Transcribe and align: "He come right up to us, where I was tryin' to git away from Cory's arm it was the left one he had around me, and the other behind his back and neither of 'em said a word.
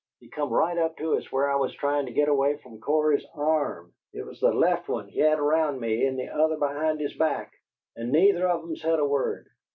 "He 0.19 0.29
come 0.29 0.49
right 0.49 0.79
up 0.79 0.97
to 0.97 1.13
us, 1.15 1.31
where 1.31 1.51
I 1.51 1.57
was 1.57 1.75
tryin' 1.75 2.07
to 2.07 2.11
git 2.11 2.27
away 2.27 2.57
from 2.57 2.79
Cory's 2.79 3.23
arm 3.35 3.93
it 4.15 4.25
was 4.25 4.39
the 4.39 4.51
left 4.51 4.89
one 4.89 5.07
he 5.07 5.19
had 5.19 5.37
around 5.37 5.79
me, 5.79 6.07
and 6.07 6.17
the 6.17 6.27
other 6.29 6.57
behind 6.57 6.99
his 6.99 7.15
back 7.15 7.51
and 7.95 8.11
neither 8.11 8.47
of 8.49 8.63
'em 8.63 8.75
said 8.75 8.97
a 8.97 9.05
word. 9.05 9.45